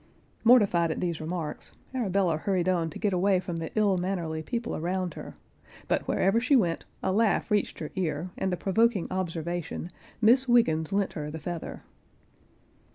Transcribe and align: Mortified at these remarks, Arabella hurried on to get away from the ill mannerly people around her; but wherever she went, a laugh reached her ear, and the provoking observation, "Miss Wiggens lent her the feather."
Mortified 0.43 0.89
at 0.89 0.99
these 0.99 1.21
remarks, 1.21 1.73
Arabella 1.93 2.37
hurried 2.37 2.67
on 2.67 2.89
to 2.89 2.97
get 2.97 3.13
away 3.13 3.39
from 3.39 3.57
the 3.57 3.69
ill 3.75 3.99
mannerly 3.99 4.41
people 4.41 4.75
around 4.75 5.13
her; 5.13 5.35
but 5.87 6.07
wherever 6.07 6.39
she 6.39 6.55
went, 6.55 6.85
a 7.03 7.11
laugh 7.11 7.51
reached 7.51 7.77
her 7.77 7.91
ear, 7.95 8.31
and 8.35 8.51
the 8.51 8.57
provoking 8.57 9.05
observation, 9.11 9.91
"Miss 10.19 10.47
Wiggens 10.47 10.91
lent 10.91 11.13
her 11.13 11.29
the 11.29 11.37
feather." 11.37 11.83